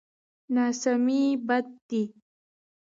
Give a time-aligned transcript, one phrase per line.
[0.55, 2.03] ناسمي بد دی.